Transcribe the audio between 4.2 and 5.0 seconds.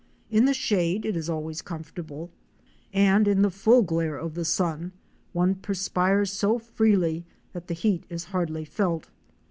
the sun